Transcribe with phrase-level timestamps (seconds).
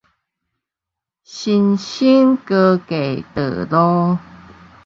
[1.23, 4.17] 新生高架道路